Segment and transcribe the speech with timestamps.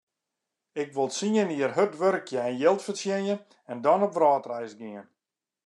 [0.81, 3.35] Ik wol tsien jier hurd wurkje en jild fertsjinje
[3.71, 5.07] en dan op wrâldreis gean.